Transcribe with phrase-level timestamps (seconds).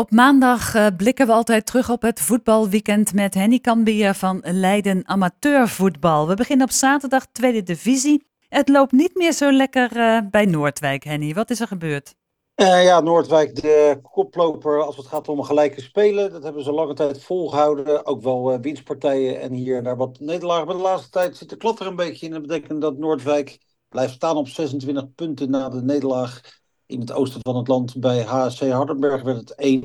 [0.00, 5.02] Op maandag uh, blikken we altijd terug op het voetbalweekend met Henny Kambier van Leiden
[5.08, 6.28] Amateurvoetbal.
[6.28, 8.26] We beginnen op zaterdag tweede divisie.
[8.48, 11.34] Het loopt niet meer zo lekker uh, bij Noordwijk, Henny.
[11.34, 12.14] Wat is er gebeurd?
[12.56, 16.32] Uh, ja, Noordwijk, de koploper als het gaat om gelijke spelen.
[16.32, 18.06] Dat hebben ze lange tijd volgehouden.
[18.06, 20.66] Ook wel winstpartijen en hier en daar wat nederlagen.
[20.66, 22.32] Maar de laatste tijd zit de klot er een beetje in.
[22.32, 23.58] Dat betekent dat Noordwijk
[23.88, 26.59] blijft staan op 26 punten na de nederlaag
[26.90, 29.84] in het oosten van het land bij HSC Hardenberg werd het 1-0.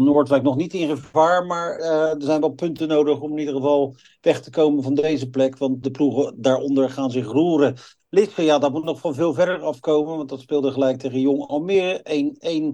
[0.00, 3.54] Noordwijk nog niet in gevaar, maar uh, er zijn wel punten nodig om in ieder
[3.54, 5.58] geval weg te komen van deze plek.
[5.58, 7.76] Want de ploegen daaronder gaan zich roeren.
[8.08, 11.46] Lisse, ja, dat moet nog van veel verder afkomen, want dat speelde gelijk tegen Jong
[11.46, 12.00] Almere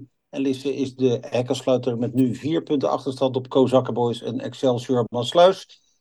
[0.05, 0.15] 1-1.
[0.29, 5.05] En Lisse is de hekkensluiter met nu vier punten achterstand op Kozakkenboys en Excelsior.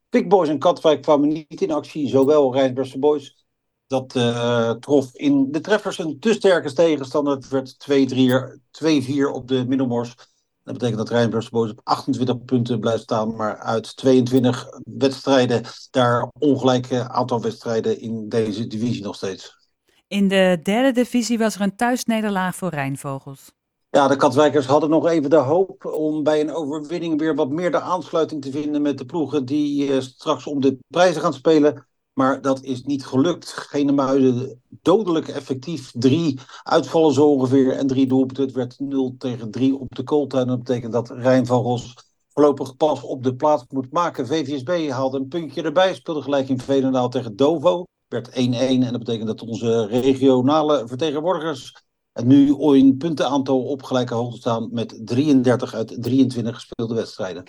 [0.09, 3.45] Pick Boys en Katwijk kwamen niet in actie, zowel Rijnsbergse Boys
[3.86, 7.34] dat uh, trof in de treffers een te sterke tegenstander.
[7.34, 7.77] Het werd
[9.30, 10.14] 2-4 op de middelmors.
[10.62, 13.36] Dat betekent dat Rijnbergse Boys op 28 punten blijft staan.
[13.36, 19.56] Maar uit 22 wedstrijden daar ongelijke aantal wedstrijden in deze divisie nog steeds.
[20.08, 23.52] In de derde divisie was er een thuisnederlaag voor Rijnvogels.
[23.91, 27.70] Ja, de Katwijkers hadden nog even de hoop om bij een overwinning weer wat meer
[27.70, 31.86] de aansluiting te vinden met de ploegen die uh, straks om de prijzen gaan spelen.
[32.19, 33.53] Maar dat is niet gelukt.
[33.53, 35.91] Geen muiden dodelijk effectief.
[35.95, 38.45] Drie uitvallen zo ongeveer en drie doelpunten.
[38.45, 40.47] Het werd 0 tegen 3 op de kooltuin.
[40.47, 41.95] Dat betekent dat Rijn van Ros
[42.28, 44.27] voorlopig pas op de plaats moet maken.
[44.27, 45.95] VVSB haalde een puntje erbij.
[45.95, 47.84] Speelde gelijk in Veenendaal tegen Dovo.
[48.08, 54.14] Werd 1-1 en dat betekent dat onze regionale vertegenwoordigers het nu een puntenaantal op gelijke
[54.14, 57.45] hoogte staan met 33 uit 23 gespeelde wedstrijden.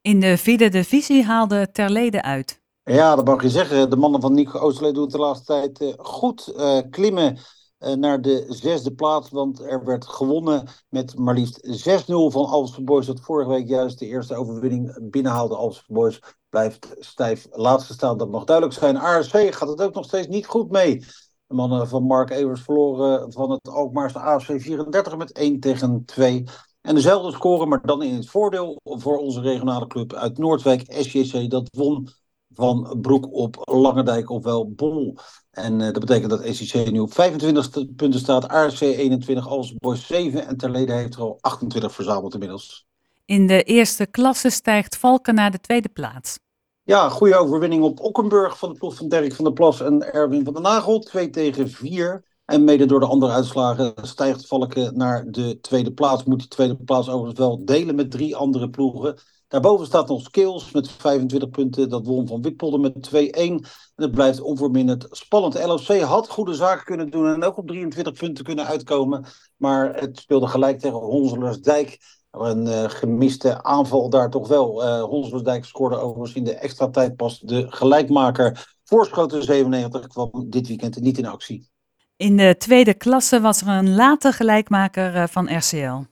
[0.00, 2.60] In de vierde divisie haalde Terlede uit.
[2.88, 3.90] Ja, dat mag je zeggen.
[3.90, 7.38] De mannen van Nico Oosterlee doen het de laatste tijd uh, goed uh, klimmen
[7.78, 9.30] uh, naar de zesde plaats.
[9.30, 13.06] Want er werd gewonnen met maar liefst 6-0 van Alphen Boys.
[13.06, 15.56] Dat vorige week juist de eerste overwinning binnenhaalde.
[15.56, 18.18] Alphen Boys blijft stijf laatste staan.
[18.18, 18.96] Dat mag duidelijk zijn.
[18.96, 20.98] ARC gaat het ook nog steeds niet goed mee.
[21.46, 26.44] De mannen van Mark Evers verloren van het Alkmaarse AFC 34 met 1 tegen 2.
[26.80, 31.50] En dezelfde score, maar dan in het voordeel voor onze regionale club uit Noordwijk, SJC.
[31.50, 32.08] Dat won
[32.54, 35.18] van Broek op Langendijk, ofwel Bol.
[35.50, 40.46] En uh, dat betekent dat SEC nu op 25 punten staat, ARC 21, Alsboys 7
[40.46, 42.86] en Terlede heeft er al 28 verzameld inmiddels.
[43.24, 46.38] In de eerste klasse stijgt Valken naar de tweede plaats.
[46.82, 50.44] Ja, goede overwinning op Okkenburg van de ploeg van Dirk van der Plas en Erwin
[50.44, 50.98] van der Nagel.
[50.98, 52.24] 2 tegen 4.
[52.44, 56.24] En mede door de andere uitslagen stijgt Valken naar de tweede plaats.
[56.24, 59.18] Moet die tweede plaats overigens wel delen met drie andere ploegen.
[59.48, 61.88] Daarboven staat nog Skills met 25 punten.
[61.88, 63.18] Dat won van Witpolder met 2-1.
[63.30, 63.64] En
[63.94, 65.66] het blijft onverminderd spannend.
[65.66, 69.24] LOC had goede zaken kunnen doen en ook op 23 punten kunnen uitkomen.
[69.56, 71.98] Maar het speelde gelijk tegen Honselersdijk.
[72.30, 74.84] Een uh, gemiste aanval daar toch wel.
[74.84, 78.76] Uh, scoorde overigens in de extra tijd pas de gelijkmaker.
[78.84, 81.68] Voorschoten 97 kwam dit weekend niet in actie.
[82.16, 86.02] In de tweede klasse was er een late gelijkmaker uh, van RCL.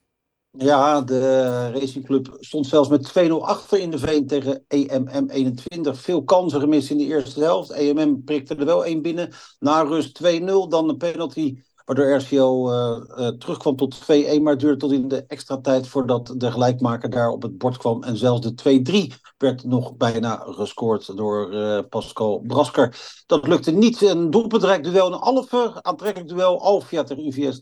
[0.58, 6.00] Ja, de racingclub stond zelfs met 2-0 achter in de veen tegen EMM 21.
[6.00, 7.70] Veel kansen gemist in de eerste helft.
[7.70, 9.32] EMM prikte er wel één binnen.
[9.58, 11.58] Na rust 2-0, dan een penalty.
[11.84, 14.04] Waardoor RCO uh, uh, terugkwam tot 2-1,
[14.42, 17.76] maar het duurde tot in de extra tijd voordat de gelijkmaker daar op het bord
[17.76, 18.02] kwam.
[18.02, 23.22] En zelfs de 2-3 werd nog bijna gescoord door uh, Pascal Brasker.
[23.26, 24.02] Dat lukte niet.
[24.02, 26.60] Een doelpunt duel, een Alphen, aantrekkelijk duel.
[26.62, 27.58] Alfia tegen UVS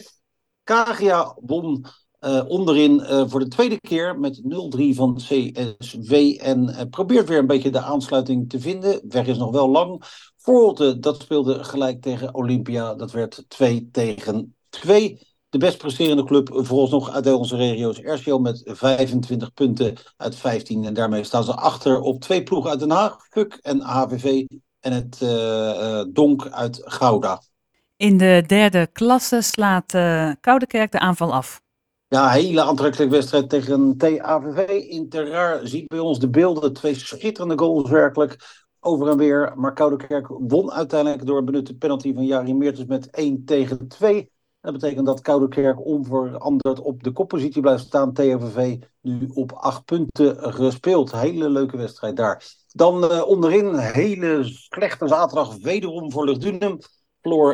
[0.00, 0.14] 3-5.
[0.64, 1.86] Kagia won
[2.26, 4.46] uh, onderin uh, voor de tweede keer met 0-3
[4.94, 6.12] van CSW.
[6.38, 9.00] En uh, probeert weer een beetje de aansluiting te vinden.
[9.08, 10.02] Weg is nog wel lang.
[10.36, 12.94] Voorholte, dat speelde gelijk tegen Olympia.
[12.94, 15.18] Dat werd 2 tegen 2.
[15.48, 17.98] De best presterende club vooralsnog uit onze regio's.
[17.98, 20.84] RCO met 25 punten uit 15.
[20.84, 23.16] En daarmee staan ze achter op twee ploegen uit Den Haag.
[23.30, 24.44] FUK en HVV.
[24.80, 25.18] En het
[26.14, 27.42] Donk uit Gouda.
[27.96, 29.90] In de derde klasse slaat
[30.40, 31.64] Koudekerk de aanval af.
[32.16, 34.68] Ja, hele aantrekkelijke wedstrijd tegen TAVV.
[34.68, 36.72] Interrar ziet bij ons de beelden.
[36.72, 38.64] Twee schitterende goals werkelijk.
[38.80, 39.52] Over en weer.
[39.56, 44.30] Maar Koudekerk won uiteindelijk door een benutte penalty van Jari Meertens met 1 tegen 2.
[44.60, 48.12] Dat betekent dat Koudekerk onveranderd op de koppositie blijft staan.
[48.12, 51.12] TAVV nu op 8 punten gespeeld.
[51.12, 52.44] Hele leuke wedstrijd daar.
[52.68, 56.78] Dan uh, onderin, hele slechte zaterdag wederom voor Luchtdunum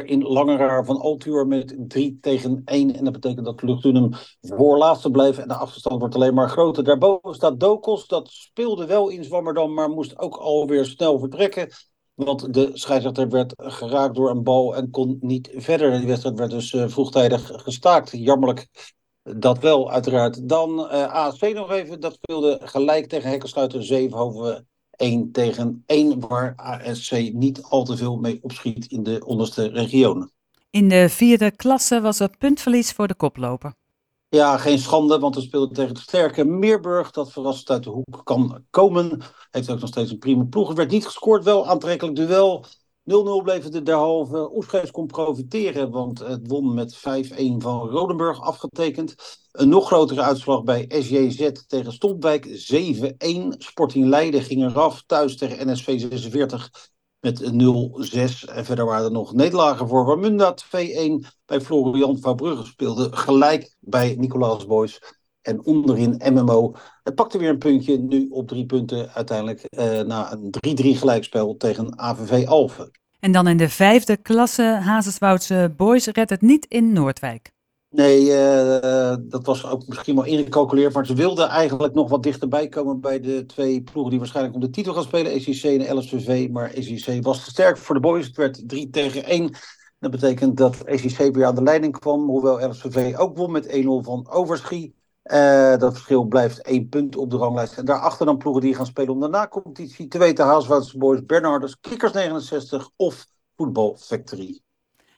[0.04, 2.94] in Langeraar van Altuur met 3 tegen 1.
[2.94, 4.10] En dat betekent dat Luchtdunum
[4.40, 5.38] voor laatste blijft.
[5.38, 6.84] En de afstand wordt alleen maar groter.
[6.84, 8.06] Daarboven staat Dokos.
[8.06, 11.68] Dat speelde wel in Zwammerdam, maar moest ook alweer snel vertrekken.
[12.14, 15.98] Want de scheidsrechter werd geraakt door een bal en kon niet verder.
[15.98, 18.10] Die wedstrijd werd dus uh, vroegtijdig gestaakt.
[18.10, 18.66] Jammerlijk
[19.22, 20.48] Dat wel, uiteraard.
[20.48, 22.00] Dan uh, eh, AC nog even.
[22.00, 24.66] Dat speelde gelijk tegen Hekkensluiter 7
[24.96, 26.20] 1 tegen 1.
[26.28, 30.30] Waar ASC niet al te veel mee opschiet in de onderste regionen.
[30.70, 33.74] In de vierde klasse was er puntverlies voor de koploper.
[34.28, 37.10] Ja, geen schande, want we speelden tegen het sterke Meerburg.
[37.10, 39.20] Dat verrast uit de hoek kan komen.
[39.50, 40.68] Heeft ook nog steeds een prima ploeg.
[40.68, 42.64] Er werd niet gescoord, wel aantrekkelijk duel.
[42.64, 44.56] 0-0 bleef het derhalve.
[44.56, 47.00] Oesgees kon profiteren, want het won met 5-1
[47.58, 49.14] van Rodenburg afgetekend.
[49.52, 52.48] Een nog grotere uitslag bij SJZ tegen Stolpwijk, 7-1.
[53.58, 56.70] Sporting Leiden ging eraf, thuis tegen NSV 46
[57.20, 58.50] met 0-6.
[58.54, 60.68] En verder waren er nog nederlagen voor Warmunda, 2-1.
[61.44, 65.00] Bij Florian van speelde gelijk bij Nicolaas Boys.
[65.42, 70.32] En onderin MMO het pakte weer een puntje, nu op drie punten uiteindelijk eh, na
[70.32, 70.54] een
[70.94, 72.90] 3-3 gelijkspel tegen AVV Alphen.
[73.20, 77.52] En dan in de vijfde klasse, Hazeswoudse Boys redt het niet in Noordwijk.
[77.92, 82.68] Nee, uh, dat was ook misschien wel ingecalculeerd, maar ze wilden eigenlijk nog wat dichterbij
[82.68, 86.48] komen bij de twee ploegen die waarschijnlijk om de titel gaan spelen, ECC en LSVV.
[86.50, 89.54] Maar ECC was te sterk voor de Boys, het werd 3 tegen 1.
[89.98, 93.70] Dat betekent dat ECC weer aan de leiding kwam, hoewel LSVV ook won met 1-0
[93.84, 94.94] van Overschie.
[95.24, 97.78] Uh, dat verschil blijft één punt op de ranglijst.
[97.78, 100.08] En daarachter dan ploegen die gaan spelen om de na-competitie.
[100.08, 100.64] Te weten
[100.98, 104.60] Boys, Bernarders, Kickers 69 of Voetbal Factory.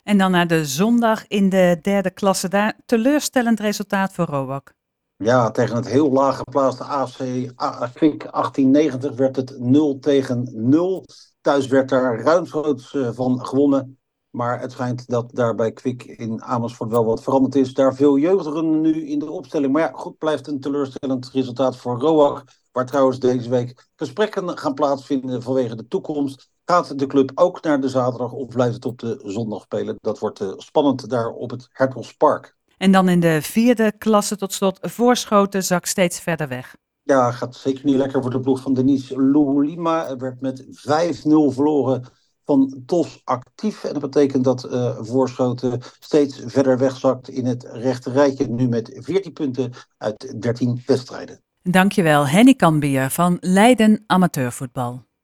[0.05, 2.49] En dan naar de zondag in de derde klasse.
[2.49, 4.75] Daar teleurstellend resultaat voor Robak.
[5.17, 7.17] Ja, tegen het heel laag geplaatste AFC
[7.95, 11.05] Kwik 1890 werd het 0 tegen 0.
[11.41, 13.99] Thuis werd daar ruimschoots eh, van gewonnen.
[14.31, 17.75] Maar het schijnt dat daar bij Kwik in Amersfoort wel wat veranderd is.
[17.75, 19.73] Daar veel jeugdigen nu in de opstelling.
[19.73, 22.45] Maar ja, goed, blijft een teleurstellend resultaat voor Roak.
[22.73, 26.53] Waar trouwens deze week gesprekken gaan plaatsvinden vanwege de toekomst.
[26.65, 29.97] Gaat de club ook naar de zaterdag of blijft het op de zondag spelen?
[30.01, 32.57] Dat wordt uh, spannend daar op het Hertelspark.
[32.77, 36.77] En dan in de vierde klasse tot slot Voorschoten zak steeds verder weg.
[37.03, 40.09] Ja, gaat zeker niet lekker voor de ploeg van Denise Lulima.
[40.09, 40.69] Er werd met 5-0
[41.55, 42.05] verloren
[42.45, 43.85] van TOS actief.
[43.85, 48.49] En dat betekent dat uh, Voorschoten steeds verder wegzakt in het rechte rijtje.
[48.49, 51.43] Nu met 14 punten uit 13 wedstrijden.
[51.63, 55.05] Dankjewel, Henny Kambier van Leiden Amateurvoetbal.